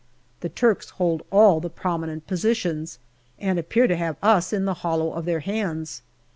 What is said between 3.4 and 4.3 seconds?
appear to have